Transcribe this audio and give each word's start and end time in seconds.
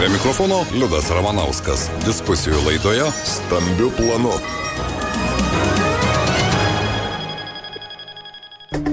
Prie 0.00 0.08
mikrofono 0.08 0.62
Liudas 0.72 1.10
Ramanauskas. 1.12 1.82
Diskusijų 2.06 2.62
laidoje 2.64 3.04
Stambių 3.28 3.90
planų. 3.98 4.32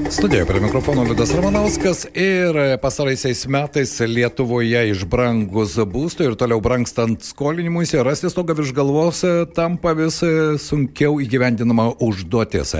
Studijoje 0.10 0.46
prie 0.46 0.62
mikrofono 0.62 1.04
Liudas 1.04 1.36
Ramanauskas 1.36 2.06
ir 2.14 2.56
pasaraisiais 2.82 3.42
metais 3.52 3.92
Lietuvoje 4.00 4.86
išbrangus 4.94 5.74
būstų 5.84 6.30
ir 6.30 6.36
toliau 6.40 6.62
brangstant 6.64 7.26
skolinimuisi, 7.28 8.00
rasti 8.08 8.32
stogą 8.32 8.56
virš 8.56 8.72
galvos 8.78 9.20
tampa 9.56 9.92
vis 9.98 10.22
sunkiau 10.64 11.18
įgyvendinama 11.20 11.90
užduotis. 12.00 12.72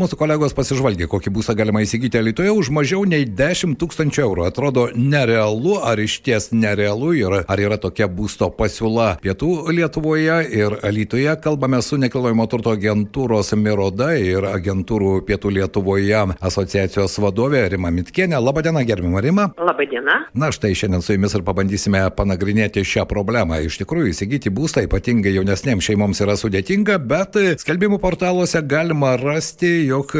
Mūsų 0.00 0.16
kolegos 0.16 0.56
pasižvalgė, 0.56 1.10
kokį 1.12 1.34
būstą 1.36 1.56
galima 1.58 1.82
įsigyti 1.84 2.22
Lietuvoje 2.24 2.54
už 2.56 2.72
mažiau 2.72 3.04
nei 3.04 3.28
10 3.28 3.76
tūkstančių 3.76 4.24
eurų. 4.24 4.46
Atrodo 4.48 4.86
nerealu, 4.96 5.76
ar 5.84 6.00
iš 6.00 6.22
ties 6.24 6.50
nerealu 6.56 7.12
ir 7.20 7.38
ar 7.42 7.64
yra 7.66 7.76
tokia 7.76 8.08
būsto 8.08 8.48
pasiūla 8.48 9.18
pietų 9.20 9.68
Lietuvoje 9.76 10.40
ir 10.48 10.78
Lietuvoje. 10.88 11.36
Kalbame 11.44 11.82
su 11.84 12.00
nekilnojamo 12.00 12.48
turto 12.48 12.72
agentūros 12.72 13.52
Miroda 13.60 14.14
ir 14.16 14.48
agentūrų 14.54 15.20
pietų 15.28 15.56
Lietuvoje 15.60 16.24
asociacijos 16.72 17.18
vadovė 17.20 17.66
Rima 17.68 17.90
Mitkienė. 17.92 18.38
Labadiena, 18.40 18.80
gerbima 18.88 19.20
Rima. 19.20 19.50
Labadiena. 19.60 20.14
Na 20.34 20.48
štai 20.52 20.72
šiandien 20.74 21.02
su 21.04 21.12
jumis 21.12 21.34
ir 21.36 21.44
pabandysime 21.44 22.00
panagrinėti 22.16 22.80
šią 22.86 23.04
problemą. 23.10 23.58
Iš 23.66 23.76
tikrųjų, 23.82 24.12
įsigyti 24.12 24.52
būstą 24.52 24.86
ypatingai 24.86 25.34
jaunesnėms 25.34 25.84
šeimoms 25.84 26.22
yra 26.24 26.36
sudėtinga, 26.40 26.96
bet 26.96 27.36
skelbimų 27.60 27.98
portaluose 28.00 28.62
galima 28.64 29.18
rasti, 29.20 29.84
jog 29.90 30.14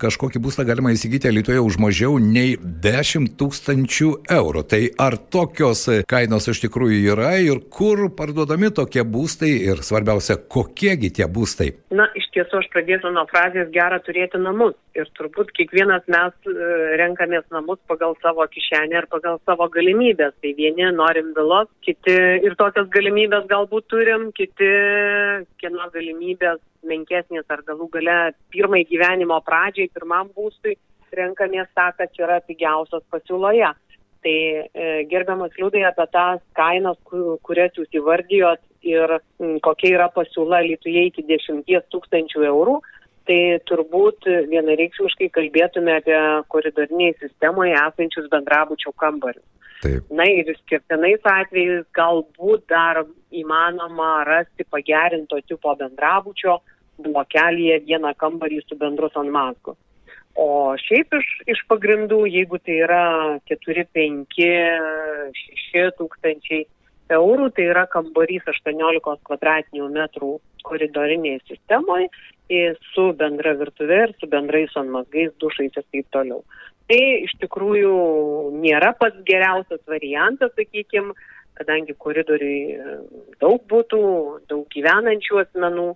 kažkokį 0.00 0.40
būstą 0.46 0.64
galima 0.68 0.94
įsigyti 0.96 1.32
Lietuvoje 1.34 1.66
už 1.66 1.78
mažiau 1.84 2.16
nei 2.22 2.56
10 2.56 3.34
tūkstančių 3.36 4.10
eurų. 4.38 4.64
Tai 4.72 4.82
ar 5.04 5.18
tokios 5.20 5.84
kainos 6.08 6.48
iš 6.48 6.64
tikrųjų 6.64 7.02
yra 7.12 7.34
ir 7.44 7.60
kur 7.68 8.06
parduodami 8.16 8.72
tokie 8.72 9.04
būstai 9.04 9.52
ir 9.68 9.84
svarbiausia, 9.84 10.40
kokiegi 10.40 11.12
tie 11.20 11.28
būstai? 11.28 11.74
Na, 11.92 12.08
iš 12.16 12.32
tiesų 12.32 12.62
aš 12.62 12.72
pradėsiu 12.72 13.12
nuo 13.12 13.28
frazės 13.28 13.68
gera 13.76 14.00
turėti 14.00 14.40
namus. 14.40 14.78
Ir 14.98 15.06
turbūt 15.14 15.52
kiekvienas 15.54 16.06
mes 16.10 16.48
e, 16.50 16.54
renkamės 16.98 17.44
namus 17.54 17.78
pagal 17.90 18.16
savo 18.22 18.46
kišenę 18.50 18.98
ir 18.98 19.06
pagal 19.12 19.38
savo 19.46 19.68
galimybės. 19.70 20.34
Tai 20.42 20.52
vieni 20.58 20.88
norim 20.96 21.30
vilos, 21.36 21.70
kiti 21.86 22.16
ir 22.42 22.56
tokias 22.58 22.88
galimybės 22.94 23.46
galbūt 23.50 23.86
turim, 23.92 24.28
kiti 24.34 24.70
kieno 25.62 25.86
galimybės 25.94 26.58
menkesnės 26.88 27.46
ar 27.54 27.62
galų 27.68 27.88
gale 27.94 28.18
pirmai 28.54 28.82
gyvenimo 28.90 29.38
pradžiai, 29.46 29.92
pirmam 29.94 30.32
būstui 30.34 30.74
renkamės 31.14 31.70
tą, 31.78 31.92
kas 31.96 32.18
yra 32.20 32.40
pigiausios 32.48 33.06
pasiūloje. 33.12 33.70
Tai 34.26 34.34
e, 34.34 34.90
gerbiamas 35.10 35.54
liūdai 35.60 35.84
apie 35.86 36.08
tas 36.10 36.42
kainas, 36.58 36.98
kurias 37.46 37.76
jūs 37.78 37.92
įvardijot 38.00 38.64
ir 38.88 39.18
kokia 39.62 39.94
yra 39.94 40.08
pasiūla 40.14 40.64
Lietuvoje 40.66 41.10
iki 41.12 41.26
10 41.28 41.62
tūkstančių 41.92 42.48
eurų 42.50 42.80
tai 43.28 43.60
turbūt 43.68 44.26
vienareikšmiškai 44.48 45.28
kalbėtume 45.34 45.98
apie 46.00 46.18
koridoriniai 46.52 47.14
sistemoje 47.20 47.76
esančius 47.76 48.28
bendrabučių 48.32 48.94
kambarius. 48.96 49.44
Taip. 49.82 50.08
Na 50.10 50.26
ir 50.26 50.48
skirtinais 50.64 51.22
atvejais 51.28 51.84
galbūt 51.94 52.64
dar 52.72 53.04
įmanoma 53.30 54.24
rasti 54.26 54.66
pagerinto 54.66 55.38
tipo 55.46 55.74
bendrabučio 55.78 56.56
blokelėje 57.04 57.84
vieną 57.86 58.14
kambarį 58.18 58.64
su 58.64 58.78
bendru 58.80 59.10
sanmazgu. 59.14 59.76
O 60.38 60.74
šiaip 60.78 61.14
iš, 61.18 61.28
iš 61.54 61.60
pagrindų, 61.70 62.24
jeigu 62.30 62.58
tai 62.62 62.80
yra 62.86 63.04
4, 63.50 63.84
5, 63.94 64.36
6 65.74 65.94
tūkstančiai 65.98 66.64
eurų, 67.14 67.48
tai 67.56 67.68
yra 67.72 67.86
kambarys 67.90 68.46
18 68.50 69.16
kvadratinių 69.26 69.88
metrų 69.94 70.34
koridorinėje 70.66 71.40
sistemoje 71.52 72.10
su 72.94 73.12
bendra 73.12 73.54
virtuve 73.54 74.02
ir 74.06 74.14
su 74.20 74.26
bendrais 74.26 74.70
sonmazgais, 74.72 75.34
dušais 75.38 75.76
ir 75.76 75.84
taip 75.92 76.06
toliau. 76.14 76.44
Tai 76.88 77.00
iš 77.26 77.34
tikrųjų 77.42 77.96
nėra 78.62 78.94
pats 78.96 79.18
geriausias 79.28 79.82
variantas, 79.86 80.54
sakykime, 80.56 81.12
kadangi 81.58 81.92
koridoriui 81.98 82.78
daug 83.42 83.60
būtų, 83.68 84.00
daug 84.48 84.64
gyvenančių 84.72 85.42
asmenų, 85.44 85.90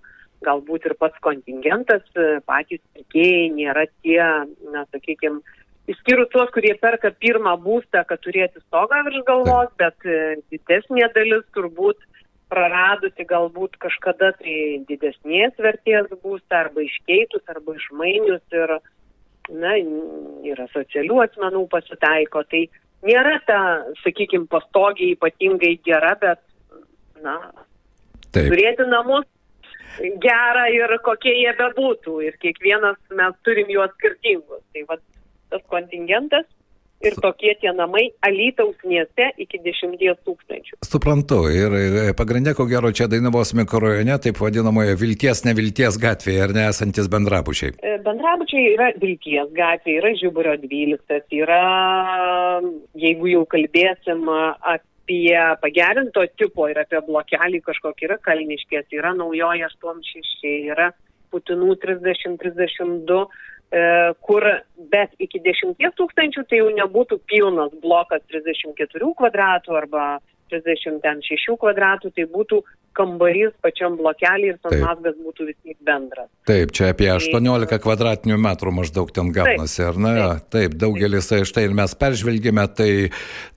galbūt 0.45 0.91
ir 0.91 0.97
pats 1.01 1.17
kontingentas, 1.25 2.05
patys 2.45 2.83
pirkėjai 2.93 3.49
nėra 3.57 3.87
tie, 4.03 4.23
na, 4.75 4.85
sakykime, 4.93 5.41
Išskyrus 5.91 6.29
tuos, 6.31 6.47
kurie 6.55 6.77
perka 6.79 7.11
pirmą 7.11 7.57
būstą, 7.59 8.05
kad 8.07 8.21
turėti 8.23 8.61
stogą 8.63 9.01
virš 9.09 9.25
galvos, 9.27 9.71
bet 9.83 10.05
didesnė 10.55 11.09
dalis 11.11 11.43
turbūt 11.57 11.99
praradusi 12.53 13.27
galbūt 13.29 13.79
kažkada 13.83 14.33
tai 14.39 14.57
didesnės 14.89 15.57
vertės 15.67 16.11
būstą 16.23 16.61
arba 16.67 16.85
iškeitus, 16.85 17.45
arba 17.49 17.77
išmainius 17.79 18.57
ir, 18.59 18.77
na, 19.51 19.75
yra 20.53 20.69
socialių 20.75 21.23
asmenų 21.25 21.67
pasitaiko. 21.73 22.45
Tai 22.53 22.63
nėra 23.09 23.39
ta, 23.49 23.61
sakykime, 24.05 24.49
pastogiai 24.53 25.17
ypatingai 25.17 25.79
gera, 25.87 26.15
bet, 26.21 26.43
na, 27.25 27.39
Taip. 28.33 28.49
turėti 28.53 28.89
namus 28.89 29.29
gerą 30.25 30.67
ir 30.73 30.97
kokie 31.05 31.35
jie 31.37 31.53
bebūtų. 31.59 32.19
Ir 32.29 32.37
kiekvienas 32.43 33.01
mes 33.17 33.39
turim 33.47 33.73
juos 33.73 33.93
skirtingus. 33.99 34.63
Tai 34.73 34.85
va, 34.89 34.99
tas 35.53 35.65
kontingentas 35.73 36.49
ir 37.07 37.17
tokie 37.23 37.55
tie 37.61 37.73
namai 37.77 38.05
Alytaus 38.27 38.79
mieste 38.89 39.29
iki 39.43 39.61
10 39.65 39.99
tūkstančių. 40.27 40.79
Suprantu, 40.87 41.41
ir 41.53 42.15
pagrindė, 42.19 42.55
ko 42.59 42.67
gero, 42.71 42.93
čia 42.95 43.09
Dainavos 43.11 43.55
mikrorajone, 43.59 44.17
taip 44.23 44.41
vadinamoje 44.43 44.97
Vilties 45.01 45.45
nevilties 45.47 45.99
gatvėje, 46.03 46.47
ar 46.47 46.55
nesantis 46.57 47.11
bendrabučiai? 47.13 47.75
Bendrabučiai 48.07 48.73
yra 48.75 48.93
Vilties 49.03 49.53
gatvė, 49.57 49.99
yra 50.01 50.15
Žiburio 50.21 50.57
12, 50.63 51.21
yra, 51.43 51.61
jeigu 52.99 53.31
jau 53.35 53.45
kalbėsim 53.51 54.27
apie 54.33 55.39
pagerinto 55.63 56.25
tipo 56.39 56.69
ir 56.71 56.83
apie 56.83 57.03
blokelį 57.07 57.63
kažkokį, 57.67 58.11
yra 58.11 58.21
Kalniškės, 58.23 58.91
yra 58.95 59.15
Naujoje 59.19 59.71
86, 59.75 60.53
yra 60.73 60.93
Putinų 61.33 61.79
30-32 61.81 63.23
kur 64.21 64.45
bet 64.93 65.15
iki 65.23 65.41
10 65.41 65.79
tūkstančių 65.97 66.45
tai 66.49 66.59
jau 66.61 66.69
nebūtų 66.77 67.19
pilnas 67.31 67.73
blokas 67.81 68.21
34 68.29 69.13
kvadratų 69.17 69.79
arba 69.79 70.07
36 70.53 71.59
kvadratų, 71.61 72.13
tai 72.17 72.29
būtų 72.31 72.63
kambarys 72.97 73.53
pačiam 73.65 73.97
blokelį 73.97 74.53
ir 74.53 74.59
sanmazgas 74.61 75.17
būtų 75.21 75.47
vis 75.49 75.57
tiek 75.65 75.79
bendras. 75.87 76.29
Taip, 76.49 76.73
čia 76.77 76.91
apie 76.93 77.09
18 77.13 77.71
tai, 77.71 77.79
kvadratinių 77.83 78.37
metrų 78.43 78.73
maždaug 78.77 79.13
ten 79.15 79.31
gaunasi, 79.33 79.81
ar 79.87 79.97
ne? 79.97 80.13
Taip, 80.19 80.49
taip 80.53 80.77
daugelis, 80.81 81.29
tai 81.31 81.43
štai 81.49 81.65
ir 81.69 81.77
mes 81.79 81.95
peržvelgėme, 81.99 82.67
tai 82.77 82.91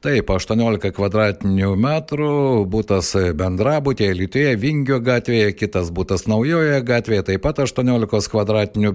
taip, 0.05 0.31
18 0.31 0.91
kvadratinių 0.95 1.73
metrų 1.83 2.31
būtas 2.71 3.11
bendrabutė, 3.37 4.11
Lietuvoje, 4.15 4.55
Vingio 4.61 5.01
gatvėje, 5.03 5.51
kitas 5.59 5.91
būtas 5.95 6.27
Naujoje 6.31 6.79
gatvėje, 6.85 7.27
taip 7.31 7.43
pat 7.45 7.59
18 7.65 8.31
kvadratinių 8.31 8.93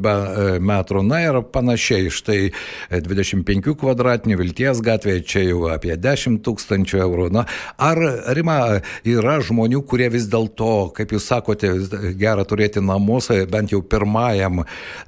metrų, 0.64 1.04
na 1.04 1.20
ir 1.26 1.40
panašiai, 1.52 2.08
štai 2.14 2.40
25 2.94 3.76
kvadratinių 3.80 4.40
Vilties 4.40 4.80
gatvėje, 4.86 5.26
čia 5.26 5.44
jau 5.50 5.66
apie 5.74 5.96
10 6.00 6.40
tūkstančių 6.46 7.02
eurų. 7.04 7.28
Na, 7.34 7.44
ar 7.76 7.89
Rima 8.34 8.58
yra 9.06 9.38
žmonių, 9.44 9.82
kurie 9.88 10.10
vis 10.12 10.28
dėlto, 10.30 10.90
kaip 10.96 11.14
jūs 11.14 11.30
sakote, 11.30 11.72
gera 12.20 12.44
turėti 12.48 12.82
namus, 12.84 13.30
bent 13.50 13.74
jau 13.74 13.82
pirmajam 13.82 14.64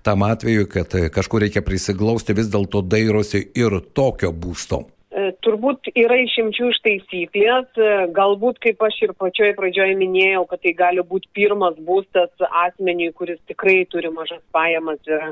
tam 0.07 0.27
atveju, 0.29 0.69
kad 0.73 0.97
kažkur 1.15 1.47
reikia 1.47 1.65
prisiglausti, 1.67 2.37
vis 2.37 2.51
dėlto 2.53 2.85
dairosi 2.87 3.47
ir 3.59 3.81
tokio 3.95 4.33
būsto. 4.33 4.85
Turbūt 5.13 5.91
yra 5.93 6.17
išimčių 6.23 6.69
iš 6.73 6.79
taisyklės, 6.87 7.81
galbūt 8.17 8.57
kaip 8.65 8.81
aš 8.87 8.95
ir 9.05 9.11
pačioj 9.21 9.51
pradžioje 9.59 9.93
minėjau, 10.01 10.47
kad 10.49 10.63
tai 10.65 10.73
gali 10.79 11.03
būti 11.05 11.29
pirmas 11.37 11.77
būstas 11.85 12.47
asmeniui, 12.63 13.11
kuris 13.13 13.37
tikrai 13.51 13.83
turi 13.93 14.09
mažas 14.15 14.41
pajamas 14.57 15.03
ir, 15.05 15.27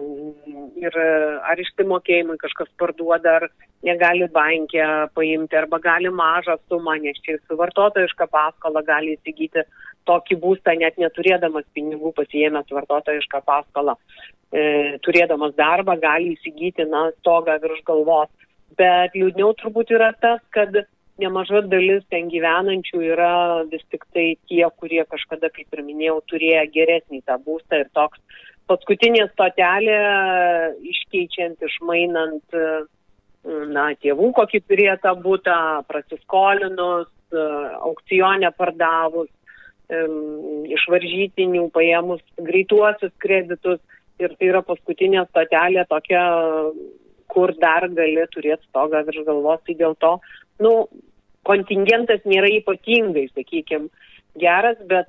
ir 0.85 0.99
ar 1.01 1.63
išsimokėjimui 1.65 2.37
kažkas 2.43 2.69
parduoda, 2.77 3.39
ar 3.41 3.49
negali 3.87 4.29
bankė 4.35 4.85
paimti, 5.17 5.57
arba 5.57 5.81
gali 5.81 6.13
mažą 6.13 6.59
sumą, 6.69 6.99
nes 7.01 7.17
čia 7.25 7.39
su 7.41 7.57
vartotojiška 7.57 8.29
paskola 8.29 8.85
gali 8.85 9.17
įsigyti 9.17 9.65
tokį 10.11 10.41
būstą, 10.45 10.77
net 10.77 11.01
neturėdamas 11.01 11.65
pinigų 11.73 12.13
pasijėmęs 12.21 12.69
vartotojišką 12.77 13.41
paskolą, 13.49 13.97
e, 14.53 15.01
turėdamas 15.09 15.57
darbą 15.57 15.97
gali 16.05 16.35
įsigyti, 16.37 16.85
na, 16.85 17.09
stogą 17.23 17.57
virš 17.65 17.81
galvos 17.89 18.29
bet 18.79 19.17
liūdniau 19.19 19.55
turbūt 19.59 19.93
yra 19.97 20.13
tas, 20.21 20.41
kad 20.55 20.75
nemaža 21.21 21.63
dalis 21.69 22.05
ten 22.13 22.31
gyvenančių 22.33 23.03
yra 23.13 23.33
vis 23.71 23.83
tik 23.93 24.07
tai 24.15 24.35
tie, 24.49 24.65
kurie 24.81 25.03
kažkada, 25.09 25.51
kaip 25.53 25.77
ir 25.77 25.83
minėjau, 25.85 26.21
turėjo 26.33 26.65
geresnį 26.77 27.23
tą 27.29 27.37
būstą 27.45 27.83
ir 27.83 27.91
toks 27.97 28.21
paskutinė 28.71 29.27
stotelė 29.33 29.99
iškeičiant, 30.93 31.59
išmainant, 31.67 32.57
na, 33.75 33.87
tėvų 34.05 34.31
kokį 34.37 34.63
turėjo 34.69 34.97
tą 35.03 35.15
būtą, 35.25 35.59
prasiskolinus, 35.91 37.11
aukcionę 37.33 38.53
pardavus, 38.57 39.31
iš 40.71 40.87
varžytinių 40.93 41.69
paėmus 41.75 42.23
greituosius 42.39 43.15
kreditus. 43.23 43.81
Ir 44.21 44.35
tai 44.37 44.51
yra 44.51 44.61
paskutinė 44.61 45.23
stotelė 45.31 45.87
tokia, 45.89 46.23
kur 47.33 47.55
dar 47.63 47.89
gali 47.97 48.27
turėti 48.35 48.67
stogą 48.69 49.05
virš 49.07 49.25
galvos, 49.29 49.63
tai 49.67 49.77
dėl 49.79 49.97
to, 50.05 50.17
nu, 50.65 50.75
kontingentas 51.49 52.23
nėra 52.29 52.51
ypatingai, 52.61 53.29
sakykime, 53.35 53.89
geras, 54.39 54.79
bet 54.87 55.09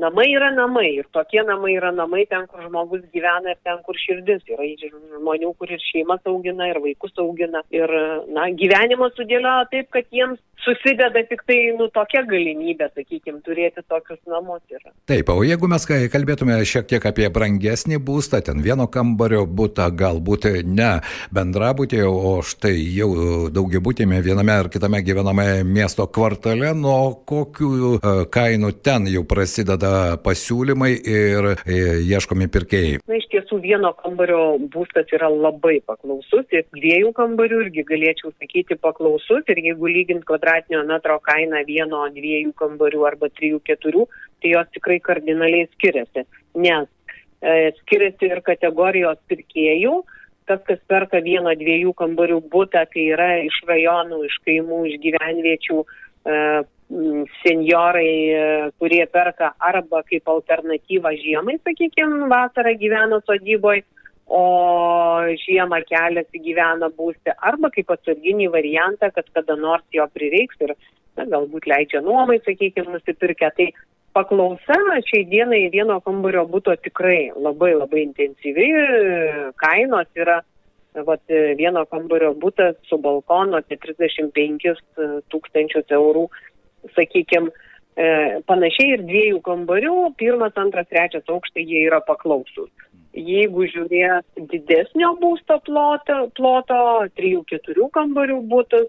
namai 0.00 0.26
yra 0.34 0.50
namai 0.54 0.88
ir 0.98 1.06
tokie 1.14 1.42
namai 1.46 1.76
yra 1.76 1.92
namai 1.94 2.24
ten, 2.30 2.46
kur 2.50 2.64
žmogus 2.66 3.04
gyvena 3.14 3.54
ir 3.54 3.60
ten, 3.62 3.78
kur 3.86 3.98
širdis 4.00 4.42
yra 4.50 4.66
žmonių, 4.80 5.52
kur 5.58 5.70
ir 5.70 5.82
šeimas 5.92 6.24
augina, 6.26 6.68
ir 6.72 6.80
vaikus 6.82 7.14
augina. 7.22 7.62
Ir, 7.70 7.92
na, 8.28 8.48
gyvenimas 8.62 9.14
sudėlioja 9.18 9.68
taip, 9.70 9.90
kad 9.94 10.10
jiems 10.10 10.40
susideda 10.64 11.22
tik 11.28 11.42
tai, 11.46 11.58
nu, 11.78 11.88
tokia 11.94 12.22
galimybė, 12.28 12.88
sakykime, 12.94 13.40
turėti 13.46 13.84
tokius 13.88 14.20
namus. 14.30 14.62
Yra. 14.72 14.90
Taip, 15.08 15.30
o 15.30 15.44
jeigu 15.46 15.68
mes 15.70 15.84
kalbėtume 16.12 16.58
šiek 16.66 16.88
tiek 16.90 17.04
apie 17.06 17.28
brangesnį 17.32 18.00
būstą, 18.02 18.40
ten 18.46 18.62
vieno 18.64 18.88
kambario 18.90 19.44
būtą, 19.46 19.88
galbūt 19.94 20.48
ne 20.66 20.90
bendrabutė, 21.34 22.02
o 22.06 22.38
štai 22.46 22.74
jau 22.96 23.10
daugiabutėme 23.54 24.20
viename 24.24 24.56
ar 24.56 24.70
kitame 24.72 25.02
gyvename 25.06 25.62
miesto 25.66 26.08
kvartale, 26.10 26.72
nuo 26.74 27.14
kokių 27.28 27.70
uh, 27.76 28.24
kainų 28.32 28.72
ten 28.86 29.06
jau 29.10 29.22
prasideda 29.28 30.16
pasiūlymai 30.24 30.92
ir 30.96 31.50
e, 31.54 31.78
ieškomi 32.06 32.48
pirkėjai? 32.52 33.00
Na, 33.06 33.18
iš 33.20 33.28
tiesų 33.32 33.60
vieno 33.62 33.92
kambario 34.00 34.56
būstas 34.72 35.10
yra 35.14 35.28
labai 35.30 35.78
paklausus 35.86 36.46
ir 36.54 36.66
dviejų 36.74 37.12
kambarių 37.16 37.62
irgi 37.66 37.86
galėčiau 37.88 38.32
sakyti 38.34 38.78
paklausus 38.82 39.46
ir 39.52 39.62
jeigu 39.62 39.90
lygint 39.90 40.26
kvadratinio 40.46 40.84
metro 40.86 41.18
kainą 41.20 41.64
vieno, 41.66 42.06
dviejų 42.14 42.52
kambarių 42.54 43.06
arba 43.06 43.28
trijų, 43.28 43.60
keturių, 43.66 44.06
tai 44.40 44.52
jos 44.54 44.68
tikrai 44.72 45.00
kardinaliai 45.00 45.66
skiriasi, 45.74 46.24
nes 46.54 46.86
e, 47.42 47.72
skiriasi 47.80 48.30
ir 48.30 48.42
kategorijos 48.42 49.18
pirkėjų. 49.28 50.04
Tas, 50.46 50.60
kas 50.62 50.78
perka 50.86 51.18
vieno, 51.18 51.50
dviejų 51.58 51.92
kambarių 51.98 52.38
būtą, 52.52 52.84
tai 52.86 53.08
yra 53.10 53.42
iš 53.42 53.64
rajonų, 53.66 54.22
iš 54.28 54.36
kaimų, 54.46 54.84
iš 54.86 55.00
gyvenviečių, 55.02 55.80
e, 55.82 56.36
seniorai, 57.42 58.12
e, 58.30 58.70
kurie 58.78 59.02
perka 59.10 59.50
arba 59.58 60.04
kaip 60.06 60.28
alternatyvą 60.30 61.10
žiemai, 61.18 61.58
sakykime, 61.66 62.28
vasarą 62.30 62.76
gyvena 62.78 63.18
sodyboje, 63.26 63.82
o 64.26 64.42
žiemą 65.44 65.80
keliasi 65.86 66.42
gyvena 66.42 66.90
būsti, 66.94 67.34
arba 67.38 67.70
kaip 67.74 67.92
atsarginį 67.94 68.48
variantą, 68.54 69.10
kad 69.14 69.28
kada 69.34 69.56
nors 69.58 69.84
jo 69.94 70.06
prireiks 70.14 70.58
ir 70.66 70.74
na, 71.16 71.26
galbūt 71.30 71.68
leidžia 71.70 72.02
nuomai, 72.02 72.40
sakykime, 72.44 72.90
nusipirkę. 72.96 73.52
Tai 73.56 73.68
paklausa 74.16 74.80
šiai 75.06 75.26
dienai 75.30 75.62
vieno 75.72 76.00
kambario 76.04 76.46
būtų 76.50 76.76
tikrai 76.88 77.30
labai 77.36 77.74
labai 77.76 78.02
intensyvi, 78.08 78.68
kainos 79.62 80.10
yra 80.18 80.40
vat, 81.06 81.22
vieno 81.28 81.84
kambario 81.86 82.32
būtas 82.34 82.76
su 82.88 82.98
balkonu 82.98 83.58
apie 83.60 83.78
35 83.82 84.76
tūkstančius 85.30 85.92
eurų 85.92 86.26
sakykime, 86.96 87.52
panašiai 88.48 88.96
ir 88.96 89.04
dviejų 89.08 89.40
kambarių, 89.44 89.96
pirmas, 90.20 90.56
antras, 90.60 90.88
trečias 90.90 91.24
aukštai 91.32 91.64
jie 91.64 91.86
yra 91.86 92.02
paklausus. 92.04 92.70
Jeigu 93.16 93.66
žiūrės 93.72 94.24
didesnio 94.52 95.14
būsto 95.20 95.58
ploto, 95.64 96.26
ploto 96.36 96.78
3-4 97.16 97.88
kambarių 97.94 98.42
būtus, 98.50 98.88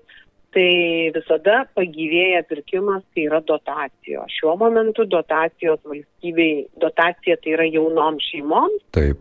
tai 0.55 1.11
visada 1.15 1.61
pagyvėja 1.77 2.43
pirkimas, 2.49 3.03
tai 3.13 3.27
yra 3.27 3.39
dotacijos. 3.45 4.31
Šiuo 4.39 4.57
momentu 4.59 5.05
dotacijos 5.07 5.79
valstybei, 5.85 6.67
dotacija 6.81 7.37
tai 7.43 7.55
yra 7.55 7.67
jaunom 7.69 8.19
šeimom, 8.29 8.77
Taip. 8.97 9.19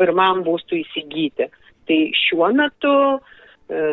pirmam 0.00 0.44
būstui 0.44 0.82
įsigyti. 0.84 1.48
Tai 1.88 1.98
šiuo 2.16 2.50
metu 2.56 2.92
uh, 2.92 3.38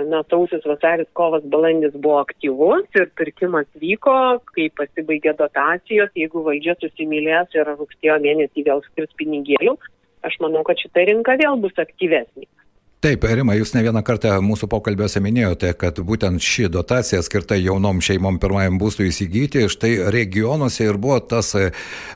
na, 0.10 0.24
sausis, 0.30 0.64
vasaris, 0.66 1.08
kovas, 1.14 1.44
balandis 1.54 1.94
buvo 1.94 2.22
aktyvus 2.24 2.88
ir 2.98 3.10
pirkimas 3.20 3.68
vyko, 3.82 4.40
kai 4.54 4.70
pasibaigė 4.78 5.36
dotacijos, 5.38 6.10
jeigu 6.18 6.44
valdžia 6.46 6.78
susimylės 6.82 7.54
ir 7.56 7.70
rugsėjo 7.70 8.18
mėnesį 8.24 8.66
vėl 8.68 8.82
skirs 8.88 9.14
pinigėlių, 9.20 9.76
aš 10.26 10.40
manau, 10.44 10.64
kad 10.68 10.80
šita 10.82 11.06
rinka 11.10 11.38
vėl 11.42 11.60
bus 11.62 11.76
aktyvesnė. 11.82 12.48
Taip, 12.98 13.28
Rima, 13.30 13.54
jūs 13.54 13.76
ne 13.76 13.84
vieną 13.86 14.02
kartą 14.02 14.32
mūsų 14.42 14.66
pokalbiuose 14.72 15.20
minėjote, 15.22 15.70
kad 15.78 16.00
būtent 16.02 16.42
ši 16.42 16.66
dotacija 16.74 17.20
skirta 17.22 17.54
jaunom 17.54 18.00
šeimom 18.02 18.40
pirmajam 18.42 18.80
būstui 18.82 19.12
įsigyti, 19.12 19.68
štai 19.70 19.92
regionuose 20.16 20.88
ir 20.88 20.98
buvo 20.98 21.20
tas, 21.22 21.52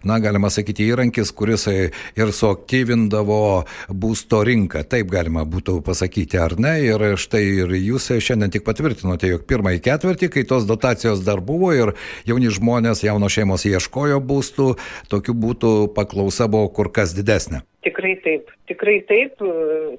na, 0.01 0.17
galima 0.17 0.49
sakyti, 0.49 0.89
įrankis, 0.89 1.29
kuris 1.37 1.67
ir 1.69 2.33
suaktyvindavo 2.33 3.37
būsto 3.93 4.41
rinką. 4.49 4.81
Taip 4.89 5.13
galima 5.13 5.45
būtų 5.45 5.83
pasakyti, 5.85 6.41
ar 6.41 6.57
ne? 6.57 6.73
Ir 6.89 7.05
štai 7.13 7.45
ir 7.61 7.77
jūs 7.77 8.09
šiandien 8.17 8.49
tik 8.57 8.65
patvirtinote, 8.65 9.29
jog 9.35 9.45
pirmąjį 9.45 9.85
ketvirtį, 9.85 10.33
kai 10.33 10.47
tos 10.49 10.65
dotacijos 10.65 11.21
dar 11.21 11.45
buvo 11.45 11.75
ir 11.77 11.93
jauni 12.25 12.49
žmonės, 12.49 13.05
jaunos 13.05 13.37
šeimos 13.37 13.69
ieškojo 13.69 14.17
būstų, 14.17 14.71
tokių 15.13 15.41
būtų 15.45 15.75
paklausa 15.93 16.49
buvo 16.49 16.73
kur 16.73 16.89
kas 16.89 17.13
didesnė. 17.13 17.61
Tikrai 17.81 18.13
taip, 18.21 18.49
tikrai 18.69 18.99
taip. 19.09 19.39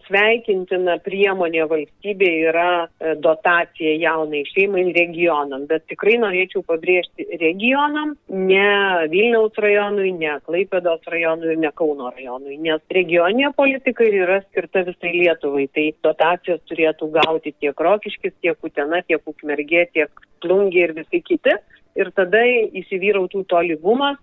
Sveikintina 0.06 1.00
priemonė 1.02 1.64
valstybė 1.67 2.29
yra 2.46 2.67
e, 2.87 3.17
dotacija 3.19 3.96
jaunai 3.99 4.44
šeimai 4.46 4.84
regionam, 4.94 5.64
bet 5.67 5.88
tikrai 5.90 6.14
norėčiau 6.23 6.62
pabrėžti 6.69 7.26
regionam, 7.43 8.14
ne 8.31 8.69
Vilniaus 9.11 9.58
rajonui, 9.58 10.12
ne 10.14 10.37
Klaipėdos 10.46 11.11
rajonui 11.11 11.58
ne 11.58 11.75
Kauno 11.75 12.12
rajonui, 12.14 12.61
nes 12.62 12.87
regioninė 12.94 13.50
politika 13.58 14.06
yra 14.06 14.38
skirta 14.46 14.87
visai 14.87 15.17
Lietuvai. 15.19 15.67
Tai 15.75 15.90
dotacijos 16.06 16.62
turėtų 16.70 17.11
gauti 17.19 17.50
tiek 17.58 17.87
Rokiškis, 17.88 18.38
tiek 18.46 18.62
Utena, 18.62 19.02
tiek 19.02 19.26
Ukmergė, 19.26 19.88
tiek 19.90 20.26
Plungė 20.43 20.87
ir 20.87 20.99
visi 21.02 21.19
kiti. 21.26 21.58
Ir 21.99 22.14
tada 22.14 22.46
įsivyrautų 22.46 23.43
tolygumas 23.50 24.23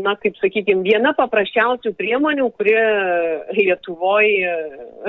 na, 0.00 0.14
kaip 0.20 0.38
sakykime, 0.40 0.84
viena 0.86 1.12
paprasčiausių 1.16 1.92
priemonių, 1.98 2.48
kurie 2.56 2.82
Lietuvoje 3.56 4.54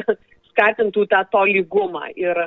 skatintų 0.51 1.07
tą 1.11 1.23
tolygumą. 1.33 2.09
Ir 2.19 2.45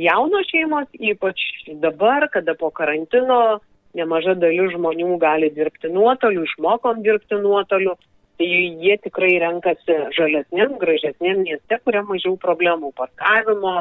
jaunos 0.00 0.50
šeimos, 0.50 0.90
ypač 0.98 1.40
dabar, 1.82 2.28
kada 2.32 2.56
po 2.58 2.72
karantino 2.74 3.60
nemaža 3.96 4.36
dalis 4.36 4.74
žmonių 4.74 5.16
gali 5.22 5.48
dirbti 5.54 5.88
nuotoliu, 5.92 6.44
išmokom 6.44 7.00
dirbti 7.04 7.38
nuotoliu, 7.40 7.96
tai 8.36 8.48
jie 8.82 8.98
tikrai 9.00 9.38
renkasi 9.40 9.96
žalesnėm, 10.16 10.76
gražesnėm 10.82 11.40
mieste, 11.46 11.78
kuria 11.84 12.02
mažiau 12.04 12.36
problemų 12.40 12.92
parkavimo, 12.98 13.78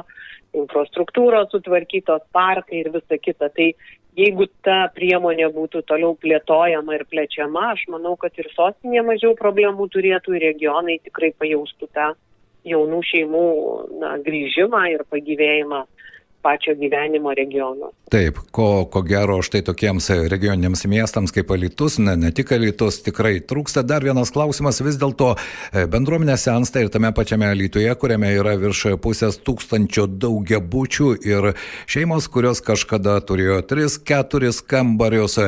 infrastruktūros 0.56 1.52
sutvarkytos, 1.52 2.24
parkai 2.36 2.86
ir 2.86 2.94
visa 2.94 3.20
kita. 3.20 3.52
Tai 3.52 3.68
jeigu 4.18 4.48
ta 4.66 4.86
priemonė 4.96 5.50
būtų 5.56 5.84
toliau 5.90 6.16
plėtojama 6.20 6.96
ir 6.98 7.06
plečiama, 7.12 7.72
aš 7.74 7.86
manau, 7.94 8.16
kad 8.20 8.36
ir 8.40 8.50
sostinė 8.56 9.04
mažiau 9.08 9.36
problemų 9.40 9.90
turėtų 9.94 10.38
ir 10.38 10.48
regionai 10.50 11.00
tikrai 11.04 11.34
pajaustų 11.40 11.90
tą 11.96 12.14
jaunų 12.66 13.02
šeimų 13.06 13.48
na, 14.02 14.16
grįžimą 14.26 14.86
ir 14.96 15.06
pagyvėjimą 15.12 15.84
pačio 16.46 16.76
gyvenimo 16.78 17.34
regiono. 17.34 17.90
Taip, 18.14 18.38
ko, 18.54 18.86
ko 18.94 19.02
gero 19.02 19.40
štai 19.42 19.64
tokiems 19.66 20.12
regioniniams 20.30 20.86
miestams 20.86 21.34
kaip 21.34 21.50
Alitus, 21.56 21.98
ne, 21.98 22.14
ne 22.22 22.30
tik 22.36 22.52
Alitus, 22.54 23.00
tikrai 23.02 23.40
trūksta. 23.50 23.82
Dar 23.82 24.06
vienas 24.06 24.30
klausimas, 24.36 24.78
vis 24.86 25.00
dėlto 25.02 25.32
e, 25.34 25.88
bendruomenė 25.90 26.36
sensta 26.38 26.84
ir 26.84 26.92
tame 26.94 27.10
pačiame 27.18 27.50
Alitoje, 27.50 27.90
kuriame 27.98 28.30
yra 28.38 28.54
virš 28.62 28.84
pusės 29.02 29.40
tūkstančio 29.42 30.06
daugiabučių 30.22 31.10
ir 31.26 31.50
šeimos, 31.90 32.30
kurios 32.30 32.62
kažkada 32.66 33.18
turėjo 33.26 33.64
3-4 33.66 34.54
kambarius, 34.70 35.40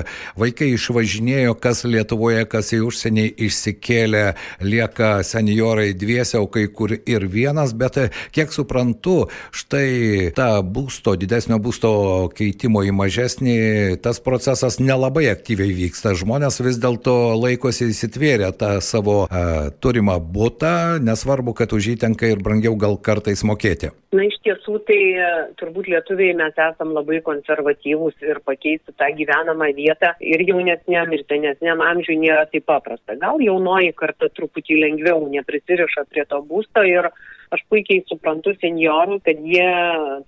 vaikai 0.41 0.71
išvažinėjo, 0.73 1.53
kas 1.61 1.83
Lietuvoje, 1.85 2.41
kas 2.49 2.73
į 2.73 2.81
užsienį 2.89 3.27
išsikėlė, 3.51 4.25
lieka 4.65 5.13
seniorai 5.21 5.91
dviese, 5.93 6.41
o 6.41 6.49
kai 6.49 6.65
kur 6.73 6.97
ir 6.97 7.29
vienas, 7.29 7.77
bet 7.77 8.01
kiek 8.33 8.49
suprantu, 8.55 9.27
štai 9.53 10.33
ta 10.33 10.49
būsų 10.65 10.86
būsto, 10.87 11.17
didesnio 11.19 11.59
būsto 11.59 11.91
keitimo 12.31 12.83
į 12.87 12.93
mažesnį, 12.95 13.57
tas 13.99 14.21
procesas 14.23 14.79
nelabai 14.79 15.27
aktyviai 15.33 15.75
vyksta. 15.75 16.15
Žmonės 16.15 16.61
vis 16.63 16.79
dėlto 16.79 17.35
laikosi 17.35 17.89
įsitvėrę 17.91 18.53
tą 18.55 18.77
savo 18.79 19.25
uh, 19.27 19.67
turimą 19.83 20.17
būtą, 20.23 21.03
nesvarbu, 21.03 21.53
kad 21.57 21.75
už 21.75 21.91
jį 21.91 21.95
tenka 22.05 22.31
ir 22.31 22.39
brangiau 22.39 22.77
gal 22.79 22.95
kartais 22.97 23.43
mokėti. 23.43 23.91
Na 24.15 24.23
iš 24.23 24.37
tiesų, 24.45 24.77
tai 24.87 24.97
e, 25.19 25.29
turbūt 25.59 25.89
lietuviai 25.91 26.31
mes 26.39 26.55
esam 26.55 26.93
labai 26.95 27.17
konservatyvūs 27.25 28.23
ir 28.23 28.39
pakeisti 28.47 28.93
tą 28.95 29.09
gyvenamą 29.17 29.67
vietą 29.75 30.13
ir 30.23 30.45
jaunesniam 30.47 31.11
ir 31.11 31.25
senesniam 31.27 31.83
amžiui 31.83 32.15
nėra 32.21 32.45
taip 32.47 32.63
paprasta. 32.71 33.17
Gal 33.19 33.43
jaunoji 33.43 33.91
karta 33.99 34.31
truputį 34.31 34.79
lengviau 34.85 35.27
neprisiriša 35.33 36.05
prie 36.07 36.23
to 36.31 36.39
būsto 36.47 36.85
ir 36.87 37.11
aš 37.55 37.63
puikiai 37.71 38.03
suprantu 38.09 38.53
senjorų, 38.61 39.19
kad 39.25 39.39
jie 39.45 39.67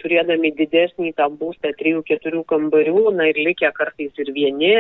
turėdami 0.02 0.54
didesnį 0.58 1.14
tą 1.18 1.28
būstą 1.40 1.74
3-4 1.80 2.44
kambarių, 2.50 3.10
na 3.18 3.30
ir 3.32 3.40
likę 3.50 3.72
kartais 3.76 4.22
ir 4.22 4.32
vieni, 4.36 4.76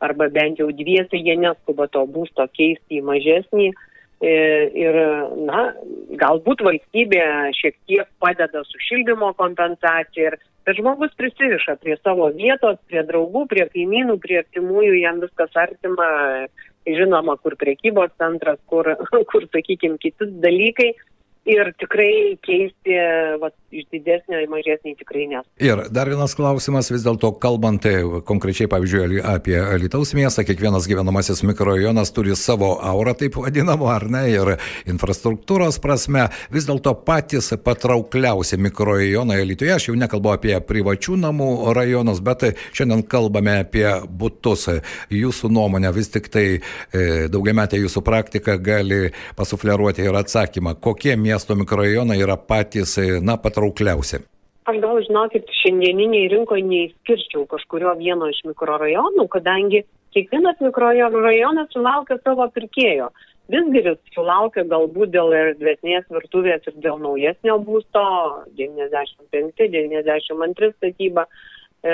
arba 0.00 0.28
bent 0.32 0.60
jau 0.60 0.70
dviese, 0.72 1.16
jie 1.16 1.36
neskuba 1.40 1.88
to 1.92 2.04
būsto 2.08 2.46
keisti 2.56 3.00
į 3.00 3.06
mažesnį. 3.08 3.70
E, 4.20 4.32
ir, 4.76 4.96
na, 5.48 5.70
galbūt 6.20 6.60
valstybė 6.66 7.22
šiek 7.56 7.76
tiek 7.88 8.08
padeda 8.20 8.60
su 8.68 8.80
šildymo 8.84 9.30
kompensacija, 9.38 10.32
ir, 10.32 10.36
bet 10.68 10.76
žmogus 10.76 11.14
prisiriša 11.16 11.78
prie 11.80 11.96
savo 12.02 12.28
vietos, 12.36 12.76
prie 12.90 13.00
draugų, 13.08 13.46
prie 13.48 13.64
kaimynų, 13.72 14.18
prie 14.20 14.42
artimųjų, 14.42 14.98
jam 15.00 15.22
viskas 15.24 15.56
artima, 15.56 16.10
žinoma, 16.84 17.38
kur 17.40 17.56
priekybos 17.60 18.12
centras, 18.20 18.60
kur, 18.68 18.92
kur 19.32 19.48
sakykime, 19.48 19.96
kiti 20.04 20.28
dalykai 20.44 20.92
ir 21.48 21.72
tikrai 21.80 22.36
keisti 22.44 22.96
vat, 23.40 23.54
iš 23.70 23.86
didesnio 23.92 24.40
į 24.42 24.48
mažesnį 24.50 24.94
tikrai 24.98 25.26
nes. 25.30 25.46
Ir 25.62 25.84
dar 25.94 26.10
vienas 26.10 26.34
klausimas, 26.36 26.90
vis 26.92 27.04
dėlto 27.06 27.30
kalbant 27.42 27.86
e, 27.88 28.02
konkrečiai, 28.26 28.68
pavyzdžiui, 28.70 29.20
apie 29.24 29.56
Lietuvos 29.80 30.12
miestą, 30.18 30.44
kiekvienas 30.46 30.88
gyvenamasis 30.90 31.44
mikrorajonas 31.46 32.10
turi 32.14 32.34
savo 32.38 32.72
aurą, 32.82 33.14
taip 33.18 33.38
vadinamą, 33.40 33.88
ar 33.94 34.06
ne, 34.10 34.24
ir 34.32 34.52
infrastruktūros 34.90 35.80
prasme, 35.82 36.26
vis 36.52 36.66
dėlto 36.68 36.96
patys 37.06 37.52
patraukliausi 37.64 38.58
mikrorajonai 38.60 39.40
Lietuvoje, 39.46 39.76
aš 39.76 39.88
jau 39.90 39.96
nekalbu 39.98 40.34
apie 40.34 40.56
privačių 40.66 41.20
namų 41.24 41.50
rajonus, 41.76 42.22
bet 42.26 42.48
šiandien 42.76 43.06
kalbame 43.10 43.60
apie 43.64 43.86
būtus. 44.10 44.66
Jūsų 45.14 45.52
nuomonė 45.54 45.94
vis 45.94 46.10
tik 46.12 46.28
tai 46.32 46.46
e, 46.58 46.60
daugiametė 47.30 47.80
jūsų 47.84 48.02
praktika 48.06 48.58
gali 48.60 49.12
pasufleruoti 49.38 50.04
ir 50.04 50.20
atsakymą, 50.20 50.76
kokie 50.82 51.14
miestai 51.16 51.39
miesto 51.40 51.56
mikrorajonai 51.56 52.20
yra 52.20 52.36
patys, 52.36 53.00
na, 53.24 53.40
patraukliausi? 53.40 54.20
Aš 54.68 54.76
gal 54.82 54.98
žinokit, 55.06 55.46
šiandieniniai 55.62 56.28
rinkoje 56.28 56.60
neįskirčiau 56.68 57.46
kažkurio 57.48 57.94
vieno 57.96 58.28
iš 58.28 58.44
mikrorajonų, 58.44 59.24
kadangi 59.32 59.88
kiekvienas 60.12 60.60
mikrorajonas 60.60 61.72
sulaukia 61.72 62.20
savo 62.20 62.44
pirkėjo. 62.52 63.08
Visgiris 63.50 63.98
sulaukia 64.12 64.68
galbūt 64.68 65.16
dėl 65.16 65.32
erdvesnės 65.32 66.04
virtuvės 66.12 66.60
ir 66.68 66.76
dėl 66.84 67.00
naujesnio 67.00 67.56
būsto, 67.64 68.04
95-92 68.60 70.76
statyba. 70.76 71.24
E, 71.80 71.90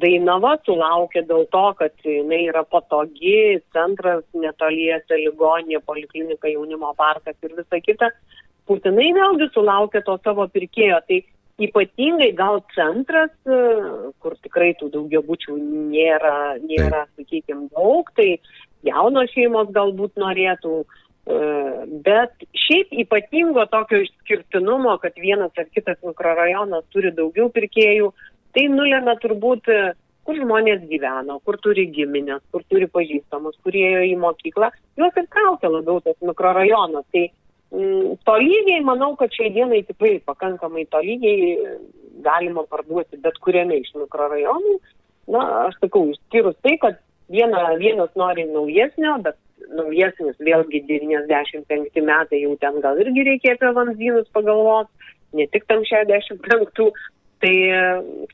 Dainava 0.00 0.54
sulaukia 0.64 1.26
dėl 1.26 1.50
to, 1.50 1.66
kad 1.82 1.92
jinai 2.06 2.46
yra 2.46 2.62
patogi, 2.62 3.58
centras 3.74 4.22
netoliese, 4.32 5.18
ligonė, 5.18 5.82
poliklinika, 5.84 6.48
jaunimo 6.54 6.94
parkas 6.96 7.36
ir 7.42 7.58
visa 7.58 7.78
kita 7.82 8.14
būtinai 8.68 9.10
vėlgi 9.16 9.50
sulaukia 9.54 10.04
to 10.06 10.18
savo 10.24 10.46
pirkėjo. 10.52 11.00
Tai 11.08 11.18
ypatingai 11.58 12.30
gal 12.38 12.62
centras, 12.74 13.34
e, 13.46 13.58
kur 14.22 14.36
tikrai 14.44 14.72
tų 14.78 14.92
daugiabučių 14.94 15.58
nėra, 15.90 16.58
nėra 16.62 17.04
sakykime, 17.16 17.66
daug, 17.74 18.10
tai 18.14 18.38
jaunos 18.86 19.32
šeimos 19.34 19.72
galbūt 19.74 20.20
norėtų, 20.22 20.74
e, 20.84 21.38
bet 22.06 22.46
šiaip 22.66 22.94
ypatingo 23.04 23.66
tokio 23.72 24.04
išskirtinumo, 24.06 24.94
kad 25.02 25.18
vienas 25.18 25.50
ar 25.58 25.66
kitas 25.74 25.98
mikrorajonas 26.06 26.86
turi 26.94 27.10
daugiau 27.16 27.50
pirkėjų, 27.50 28.12
tai 28.54 28.68
nulėmė 28.70 29.18
turbūt 29.24 29.72
e, 29.74 29.80
kur 30.28 30.38
žmonės 30.38 30.86
gyveno, 30.86 31.40
kur 31.42 31.58
turi 31.64 31.88
giminės, 31.90 32.44
kur 32.52 32.62
turi 32.70 32.86
pažįstamus, 32.86 33.58
kurie 33.64 33.82
ėjo 33.88 34.06
į 34.12 34.16
mokyklą, 34.22 34.70
juos 35.00 35.18
ir 35.18 35.26
traukia 35.32 35.72
labiau 35.72 36.02
tas 36.04 36.18
mikrorajonas. 36.22 37.06
Tai 37.10 37.26
tolygiai, 37.70 38.80
manau, 38.84 39.14
kad 39.20 39.32
šiai 39.34 39.52
dienai 39.52 39.82
tikrai 39.88 40.18
pakankamai 40.24 40.86
tolygiai 40.92 41.56
galima 42.24 42.64
parduoti 42.70 43.20
bet 43.22 43.36
kuriame 43.44 43.82
iš 43.82 43.92
mikrorajonų. 43.96 44.78
Na, 45.34 45.42
aš 45.66 45.76
sakau, 45.82 46.06
išskyrus 46.14 46.56
tai, 46.64 46.78
kad 46.80 46.96
viena, 47.28 47.74
vienas 47.80 48.14
nori 48.16 48.46
naujesnio, 48.48 49.18
bet 49.26 49.36
naujesnis 49.76 50.38
vėlgi 50.40 50.80
95 50.88 52.02
metai 52.06 52.42
jau 52.44 52.54
ten 52.62 52.80
gal 52.84 53.00
irgi 53.02 53.26
reikia 53.26 53.54
apie 53.56 53.72
vamzdynus 53.76 54.30
pagalvoti, 54.32 55.12
ne 55.36 55.44
tik 55.52 55.66
tam 55.68 55.84
65, 55.84 56.88
Tai 57.38 57.54
e, 57.54 57.82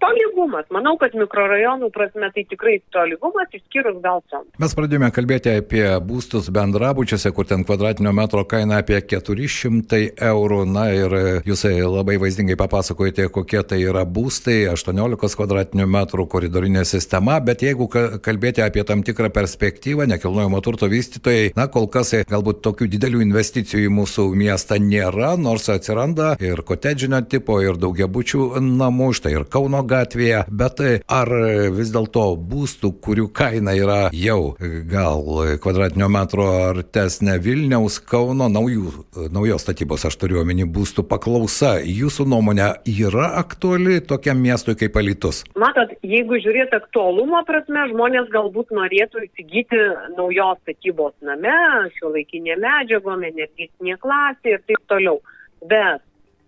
tolygumas, 0.01 0.65
manau, 0.73 0.95
kad 0.97 1.13
mikrorajonų 1.19 1.91
prasme 1.93 2.31
tai 2.33 2.47
tikrai 2.49 2.79
tolygumas, 2.95 3.51
išskyrus 3.53 3.99
gal 4.01 4.23
centrą. 4.33 4.49
Mes 4.63 4.73
pradėjome 4.77 5.11
kalbėti 5.13 5.53
apie 5.53 5.85
būstus 6.01 6.49
bendrabučiuose, 6.55 7.33
kur 7.37 7.45
ten 7.51 7.67
kvadratinio 7.69 8.15
metro 8.17 8.47
kaina 8.49 8.79
apie 8.81 9.03
400 9.05 10.01
eurų. 10.31 10.63
Na 10.75 10.87
ir 10.97 11.17
jūs 11.45 11.67
labai 11.69 12.17
vaizdingai 12.23 12.57
papasakojate, 12.57 13.27
kokie 13.35 13.61
tai 13.69 13.83
yra 13.85 14.07
būstai, 14.09 14.71
18 14.73 15.37
kvadratinių 15.37 15.89
metrų 15.99 16.25
koridorinė 16.33 16.87
sistema, 16.89 17.37
bet 17.45 17.67
jeigu 17.67 17.91
kalbėti 18.25 18.65
apie 18.65 18.87
tam 18.89 19.05
tikrą 19.05 19.29
perspektyvą, 19.37 20.09
nekilnojamo 20.15 20.63
turto 20.65 20.89
vystytojai, 20.89 21.53
na 21.61 21.69
kol 21.69 21.91
kas 21.93 22.15
galbūt 22.31 22.65
tokių 22.65 22.89
didelių 22.97 23.21
investicijų 23.29 23.85
į 23.85 23.95
mūsų 24.01 24.27
miestą 24.33 24.81
nėra, 24.81 25.35
nors 25.37 25.69
atsiranda 25.69 26.35
ir 26.41 26.65
kotedžinio 26.65 27.21
tipo, 27.29 27.61
ir 27.61 27.77
daugiabučių 27.77 28.49
namų 28.65 28.94
namų, 28.95 29.11
štai 29.19 29.35
ir 29.35 29.45
Kauno 29.51 29.83
gatvėje, 29.87 30.45
bet 30.49 30.81
e, 30.81 30.93
ar 31.11 31.29
vis 31.75 31.91
dėlto 31.95 32.35
būstų, 32.39 32.93
kurių 33.03 33.29
kaina 33.35 33.75
yra 33.75 33.99
jau 34.15 34.55
gal 34.91 35.25
kvadratinio 35.63 36.09
metro 36.09 36.47
artesnė 36.71 37.39
Vilniaus, 37.43 37.99
Kauno, 37.99 38.49
naujų, 38.53 38.93
naujos 39.35 39.65
statybos, 39.67 40.07
aš 40.07 40.17
turiu 40.21 40.43
omeny 40.43 40.67
būstų 40.67 41.07
paklausa, 41.11 41.77
jūsų 41.83 42.29
nuomonė 42.31 42.71
yra 42.87 43.33
aktuali 43.41 44.01
tokiam 44.01 44.41
miestui 44.41 44.77
kaip 44.79 44.97
Alitus? 45.01 45.43
Matot, 45.59 45.95
jeigu 46.07 46.39
žiūrėt 46.45 46.75
aktualumo 46.77 47.43
prasme, 47.49 47.89
žmonės 47.91 48.31
galbūt 48.35 48.73
norėtų 48.75 49.27
įsigyti 49.29 49.83
naujos 50.17 50.61
statybos 50.63 51.15
name, 51.27 51.59
šio 51.99 52.15
laikinė 52.15 52.59
medžiagom, 52.63 53.27
energetinė 53.27 53.99
klasė 54.03 54.59
ir 54.59 54.67
taip 54.69 54.83
toliau. 54.91 55.21
Bet 55.65 56.03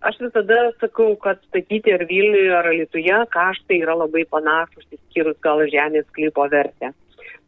Aš 0.05 0.19
visada 0.21 0.57
sakau, 0.77 1.15
kad 1.17 1.39
statyti 1.47 1.93
ar 1.93 2.03
Vilniuje, 2.05 2.51
ar 2.53 2.69
Lietuvoje 2.69 3.23
kaštai 3.33 3.79
yra 3.81 3.95
labai 3.97 4.27
panašus, 4.29 4.85
išskyrus 4.93 5.39
gal 5.41 5.63
žemės 5.71 6.05
klypo 6.13 6.45
vertę. 6.51 6.91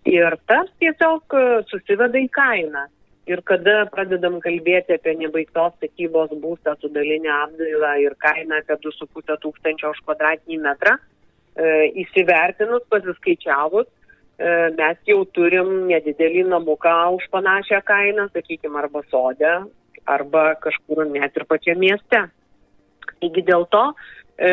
Ir 0.09 0.33
tas 0.49 0.71
tiesiog 0.81 1.35
e, 1.37 1.43
susiveda 1.69 2.17
į 2.17 2.29
kainą. 2.33 2.87
Ir 3.29 3.43
kada 3.45 3.83
pradedam 3.93 4.39
kalbėti 4.41 4.95
apie 4.95 5.13
nebaigtos 5.19 5.75
statybos 5.77 6.31
būstą 6.41 6.73
su 6.79 6.89
dalinė 6.89 7.29
apdaila 7.35 7.91
ir 8.01 8.15
kainą 8.17 8.63
apie 8.63 8.79
2,5 8.87 9.37
tūkstančio 9.43 9.91
už 9.93 10.01
kvadratinį 10.07 10.57
metrą, 10.63 10.95
e, 11.53 11.91
įsivertinus, 12.01 12.87
pasiskaičiavus, 12.89 13.85
e, 13.85 14.55
mes 14.79 14.97
jau 15.05 15.21
turim 15.37 15.85
nedidelį 15.91 16.47
namuką 16.49 16.97
už 17.19 17.29
panašią 17.29 17.83
kainą, 17.85 18.25
sakykime, 18.33 18.81
arba 18.81 19.05
sodę, 19.13 19.53
arba 20.09 20.55
kažkur 20.65 21.05
net 21.05 21.37
ir 21.37 21.45
pačiame 21.45 21.85
mieste. 21.85 22.25
Taigi 23.19 23.43
dėl 23.47 23.65
to 23.73 23.83
e, 23.91 24.51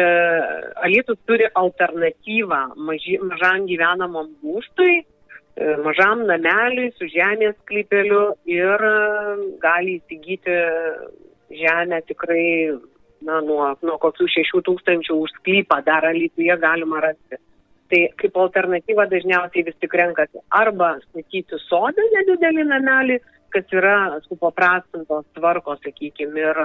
Alitus 0.87 1.18
turi 1.28 1.46
alternatyvą 1.54 2.62
maži, 2.88 3.18
mažam 3.23 3.66
gyvenamam 3.70 4.32
būstui, 4.42 4.99
e, 5.02 5.70
mažam 5.87 6.26
nameliui 6.28 6.90
su 6.99 7.08
žemės 7.12 7.56
klypeliu 7.70 8.25
ir 8.50 8.87
e, 8.90 8.96
gali 9.62 9.99
įsigyti 10.00 10.61
žemę 11.62 12.02
tikrai 12.11 12.46
na, 13.26 13.40
nuo, 13.40 13.73
nuo 13.87 13.99
kokių 14.02 14.28
6 14.35 14.62
tūkstančių 14.66 15.18
už 15.23 15.37
sklypą 15.40 15.80
dar 15.87 16.06
Alituje 16.08 16.56
galima 16.61 17.02
rasti. 17.04 17.38
Tai 17.87 18.00
kaip 18.18 18.38
alternatyva 18.42 19.06
dažniausiai 19.06 19.62
vis 19.68 19.76
tik 19.78 19.92
renkasi 19.94 20.42
arba 20.50 20.96
statyti 21.04 21.58
sodą 21.68 22.02
nedidelį 22.16 22.64
namelį, 22.66 23.20
kas 23.54 23.70
yra 23.70 24.18
supaprastintos 24.26 25.23
tvarkos, 25.38 25.78
sakykime, 25.85 26.42
ir 26.42 26.64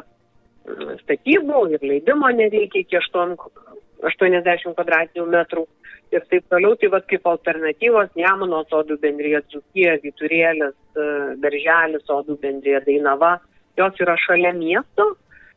statybų 1.01 1.61
ir 1.75 1.85
leidimo 1.85 2.29
nereikia 2.35 2.83
iki 2.83 2.99
8, 2.99 3.35
80 4.05 4.75
kvadratinių 4.77 5.25
metrų 5.29 5.65
ir 6.13 6.25
taip 6.29 6.45
toliau. 6.51 6.75
Tai 6.79 6.91
vad 6.95 7.07
kaip 7.09 7.27
alternatyvos 7.27 8.13
Nemuno 8.19 8.63
sodų 8.69 8.99
bendrija 9.01 9.41
Dzukija, 9.47 9.97
Viturėlis, 10.03 10.77
Berželis 11.41 12.05
sodų 12.09 12.37
bendrija 12.41 12.83
Dainava, 12.85 13.37
jos 13.79 14.03
yra 14.03 14.17
šalia 14.19 14.53
miesto 14.57 15.13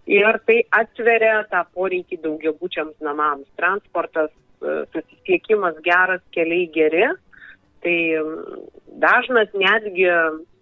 ir 0.07 0.41
tai 0.47 0.63
atveria 0.77 1.43
tą 1.51 1.65
poreikį 1.77 2.21
daugiabučiams 2.25 2.97
namams. 3.05 3.47
Transportas, 3.61 4.33
susisiekimas 4.65 5.79
geras, 5.85 6.25
keliai 6.33 6.67
geri. 6.73 7.07
Tai 7.85 7.97
dažnas 9.03 9.51
netgi 9.53 10.09
E, 10.09 10.54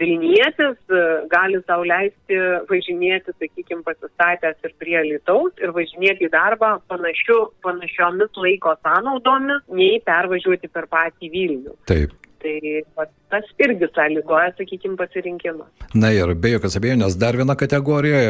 Vilnietis 0.00 0.76
e, 0.92 1.02
gali 1.32 1.62
sau 1.64 1.80
leisti 1.86 2.36
važinėti, 2.68 3.32
sakykime, 3.40 3.82
pasistatęs 3.86 4.58
ir 4.68 4.74
prie 4.80 4.98
Lietuvos 5.06 5.56
ir 5.62 5.72
važinėti 5.76 6.28
į 6.28 6.32
darbą 6.34 6.76
panašiu, 6.90 7.38
panašiomis 7.64 8.36
laiko 8.36 8.76
sąnaudomis, 8.84 9.64
nei 9.72 10.02
pervažiuoti 10.04 10.68
per 10.72 10.90
patį 10.92 11.32
Vilnių. 11.32 11.76
Taip. 11.88 12.12
Tai 12.46 12.82
va, 12.94 13.04
tas 13.30 13.46
irgi 13.58 13.86
sąlygoja, 13.94 14.52
sakykime, 14.58 14.94
pasirinkimą. 14.96 15.64
Na 15.98 16.12
ir 16.14 16.30
be 16.38 16.52
jokios 16.52 16.76
abejonės 16.78 17.16
dar 17.18 17.34
viena 17.34 17.56
kategorija, 17.58 18.20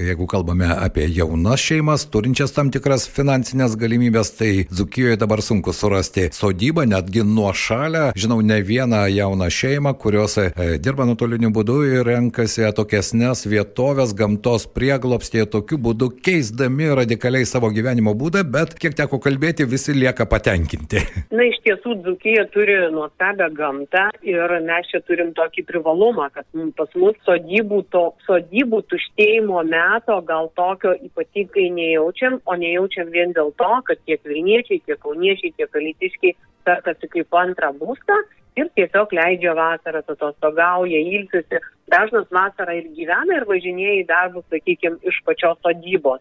jeigu 0.00 0.24
kalbame 0.30 0.70
apie 0.72 1.04
jaunas 1.12 1.60
šeimas, 1.60 2.06
turinčias 2.08 2.54
tam 2.56 2.70
tikras 2.72 3.04
finansinės 3.12 3.74
galimybės, 3.80 4.30
tai 4.38 4.50
Dzukijoje 4.70 5.18
dabar 5.20 5.42
sunku 5.44 5.74
surasti 5.76 6.30
sodybą, 6.32 6.86
netgi 6.88 7.26
nuo 7.28 7.50
šalia. 7.52 8.06
Žinau 8.16 8.38
ne 8.40 8.60
vieną 8.64 9.02
jauną 9.12 9.50
šeimą, 9.58 9.92
kurios 10.00 10.38
e, 10.40 10.48
dirba 10.80 11.04
nuotoliniu 11.10 11.52
būdu 11.52 11.82
ir 11.90 12.08
renkasi 12.08 12.64
atokesnės 12.70 13.44
vietovės, 13.52 14.16
gamtos 14.16 14.64
prieglopstėje, 14.72 15.50
tokiu 15.58 15.80
būdu 15.90 16.08
keisdami 16.24 16.88
radikaliai 17.02 17.44
savo 17.44 17.68
gyvenimo 17.74 18.16
būdą, 18.16 18.46
bet 18.48 18.78
kiek 18.80 18.96
teko 18.96 19.20
kalbėti, 19.28 19.68
visi 19.68 19.92
lieka 19.92 20.24
patenkinti. 20.30 21.04
Na, 21.36 21.44
iš 21.52 21.60
tiesų, 21.68 22.00
Dzukija 22.06 22.48
turi 22.54 22.80
nuostabią 22.94 23.52
gamtą 23.58 24.04
ir 24.22 24.54
mes 24.64 24.88
čia 24.90 25.00
turim 25.06 25.34
tokį 25.36 25.64
privalumą, 25.68 26.28
kad 26.34 26.46
pas 26.78 26.94
mus 26.94 27.18
sodybų, 27.26 27.82
to, 27.94 28.04
sodybų 28.26 28.82
tuštėjimo 28.92 29.62
meto 29.68 30.18
gal 30.28 30.50
tokio 30.58 30.94
ypatingai 31.08 31.68
nejaučiam, 31.74 32.40
o 32.46 32.56
nejaučiam 32.58 33.12
vien 33.14 33.34
dėl 33.36 33.52
to, 33.60 33.70
kad 33.90 34.02
tiek 34.06 34.22
Vilniečiai, 34.24 34.82
tiek 34.86 35.00
Kauniečiai, 35.02 35.54
tiek 35.58 35.80
Alitiškiai 35.82 36.36
perkasi 36.68 37.10
kaip 37.12 37.38
antrą 37.42 37.72
būstą 37.80 38.18
ir 38.58 38.70
tiesiog 38.76 39.12
leidžia 39.14 39.54
vasarą, 39.58 40.02
atostogauja, 40.14 41.00
ilsisi. 41.14 41.60
Dažnas 41.92 42.26
vasarą 42.34 42.74
ir 42.80 42.90
gyvena 42.96 43.38
ir 43.38 43.46
važinėja 43.48 44.00
į 44.02 44.08
darbus, 44.08 44.46
sakykime, 44.52 44.98
iš 45.08 45.22
pačios 45.26 45.60
sodybos. 45.64 46.20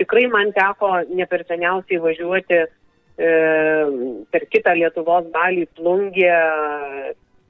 Tikrai 0.00 0.26
man 0.32 0.52
teko 0.56 0.92
ne 1.12 1.26
per 1.28 1.44
seniausiai 1.48 2.00
važiuoti 2.00 2.60
per 3.16 4.46
kitą 4.52 4.74
Lietuvos 4.78 5.26
dalį 5.34 5.66
plungę 5.76 6.36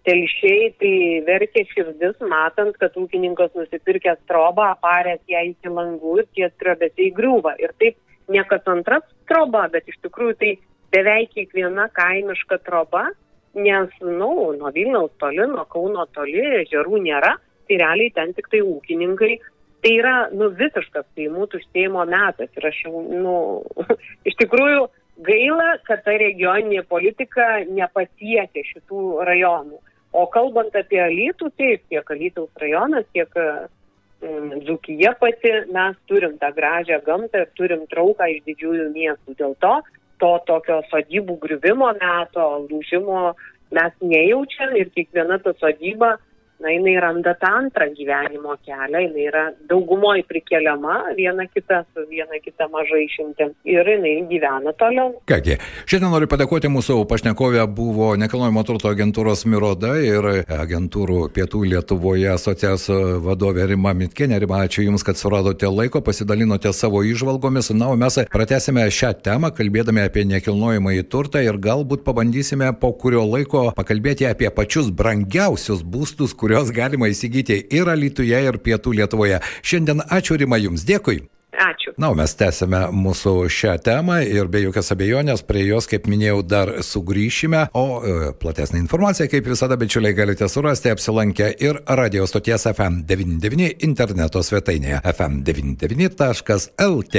telšiai, 0.08 0.70
tai 0.80 0.94
verkė 1.26 1.66
širdis, 1.70 2.16
matant, 2.24 2.76
kad 2.80 2.96
ūkininkas 2.96 3.52
nusipirkęs 3.58 4.22
trobą, 4.30 4.70
aparęs 4.76 5.20
ją 5.28 5.44
iki 5.52 5.70
langų 5.70 6.20
ir 6.22 6.28
tie 6.34 6.48
trobesiai 6.62 7.10
griūva. 7.14 7.54
Ir 7.60 7.74
taip 7.78 7.98
ne 8.32 8.44
kas 8.48 8.64
antras 8.70 9.04
troba, 9.28 9.66
bet 9.72 9.88
iš 9.90 10.00
tikrųjų 10.06 10.38
tai 10.40 10.54
beveik 10.94 11.34
kiekviena 11.36 11.90
kaimiška 11.94 12.62
troba 12.64 13.10
nes, 13.54 13.90
na, 14.00 14.10
nu, 14.10 14.52
nuo 14.52 14.70
Vilniaus 14.70 15.10
toli, 15.18 15.42
nuo 15.46 15.64
Kauno 15.70 16.06
toli, 16.14 16.42
ežerų 16.62 17.00
nėra, 17.02 17.36
tai 17.68 17.80
realiai 17.82 18.12
ten 18.14 18.34
tik 18.36 18.50
tai 18.52 18.62
ūkininkai. 18.62 19.38
Tai 19.80 19.92
yra, 19.96 20.14
nu, 20.36 20.50
visiškas 20.52 21.06
kaimų 21.16 21.46
tuštėjimo 21.54 22.04
metas. 22.10 22.50
Ir 22.56 22.66
aš 22.68 22.82
jau, 22.84 23.00
nu, 23.00 23.36
iš 24.28 24.36
tikrųjų 24.42 24.84
gaila, 25.26 25.76
kad 25.86 26.02
ta 26.04 26.16
regioninė 26.20 26.82
politika 26.88 27.60
nepasiekia 27.68 28.64
šitų 28.72 29.04
rajonų. 29.28 29.80
O 30.16 30.26
kalbant 30.26 30.74
apie 30.74 30.98
Alytų, 31.04 31.52
taip, 31.60 31.84
tiek 31.92 32.10
Alytaus 32.10 32.50
rajonas, 32.58 33.06
tiek 33.14 33.30
mm, 33.38 34.64
Dzukija 34.64 35.14
pati, 35.20 35.52
mes 35.70 35.98
turim 36.10 36.34
tą 36.40 36.50
gražią 36.56 36.98
gamtą 37.06 37.44
ir 37.44 37.52
turim 37.58 37.86
trauką 37.92 38.26
iš 38.32 38.42
didžiųjų 38.48 38.88
miestų. 38.96 39.36
Dėl 39.38 39.54
to 39.62 39.76
to 40.20 40.32
tokio 40.48 40.80
sodybų 40.90 41.38
griuvimo 41.40 41.92
meto, 41.96 42.46
lūžimo 42.68 43.30
mes 43.74 43.94
nejaučiam 44.02 44.74
ir 44.76 44.90
kiekviena 44.96 45.38
ta 45.44 45.54
sodyba 45.62 46.16
na, 46.60 46.72
jinai 46.74 46.96
randa 47.00 47.34
tą 47.40 47.52
antrą 47.60 47.86
gyvenimo 47.96 48.56
kelią, 48.66 49.00
jinai 49.06 49.26
yra 49.28 49.44
daugumoji 49.68 50.24
prikeliama, 50.28 50.96
viena 51.16 51.46
kita 51.48 51.82
su 51.92 52.04
viena 52.10 52.38
kita 52.44 52.68
mažai 52.72 53.04
išimtim 53.06 53.54
ir 53.64 53.88
jinai 53.94 54.14
gyvena 54.30 54.72
toliau. 54.78 55.14
Kągi, 55.30 55.56
šiandien 55.90 56.12
noriu 56.12 56.28
padėkoti 56.30 56.70
mūsų 56.72 56.98
pašnekovė 57.10 57.64
buvo 57.74 58.12
nekilnojamo 58.20 58.64
turto 58.68 58.90
agentūros 58.92 59.46
Miroda 59.48 59.94
ir 60.04 60.28
agentūrų 60.44 61.30
Pietų 61.34 61.64
Lietuvoje 61.72 62.28
asociacijos 62.34 62.88
vadovė 63.24 63.70
Rima 63.72 63.94
Mitkenė. 63.96 64.40
Rima, 64.42 64.62
ačiū 64.66 64.84
Jums, 64.86 65.04
kad 65.06 65.18
suradote 65.20 65.68
laiko, 65.70 66.02
pasidalinote 66.04 66.72
savo 66.76 67.02
išvalgomis. 67.06 67.72
Na, 67.76 67.90
o 67.92 67.98
mes 68.00 68.20
pratęsime 68.32 68.86
šią 68.92 69.14
temą, 69.24 69.52
kalbėdami 69.56 70.04
apie 70.04 70.26
nekilnojamą 70.28 70.94
į 70.98 71.06
turtą 71.12 71.42
ir 71.44 71.58
galbūt 71.62 72.04
pabandysime 72.06 72.70
po 72.80 72.92
kurio 73.00 73.24
laiko 73.28 73.68
pakalbėti 73.76 74.28
apie 74.28 74.50
pačius 74.54 74.90
brangiausius 74.94 75.84
būstus, 75.86 76.34
kurie 76.36 76.49
kurios 76.50 76.72
galima 76.74 77.06
įsigyti 77.06 77.60
ir 77.70 77.86
Alytuje, 77.86 78.34
ir 78.42 78.58
Pietų 78.58 78.90
Lietuvoje. 78.98 79.38
Šiandien 79.62 80.02
ačiū 80.10 80.34
Rima 80.40 80.58
Jums, 80.58 80.82
dėkui. 80.82 81.30
Ačiū. 81.54 81.94
Na, 82.00 82.14
mes 82.16 82.34
tęsime 82.34 82.90
mūsų 82.90 83.48
šią 83.52 83.78
temą 83.86 84.22
ir 84.26 84.48
be 84.50 84.58
jokios 84.64 84.90
abejonės 84.90 85.42
prie 85.46 85.62
jos, 85.68 85.86
kaip 85.86 86.08
minėjau, 86.10 86.42
dar 86.42 86.82
sugrįšime. 86.82 87.70
O 87.78 88.02
e, 88.02 88.34
platesnį 88.42 88.82
informaciją, 88.82 89.30
kaip 89.30 89.46
visada, 89.46 89.78
bičiuliai, 89.78 90.10
galite 90.16 90.48
surasti 90.50 90.90
apsilankę 90.90 91.54
ir 91.62 91.78
radio 91.86 92.26
stoties 92.26 92.66
FM99 92.72 93.86
interneto 93.86 94.42
svetainėje 94.42 94.98
fm99.lt. 95.12 97.14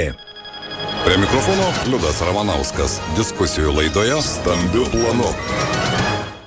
Prie 1.06 1.16
mikrofono 1.22 1.72
Liudas 1.88 2.20
Ramanauskas. 2.26 3.00
Diskusijų 3.16 3.72
laidoje 3.78 4.20
Stambių 4.26 4.84
planų. 4.92 5.81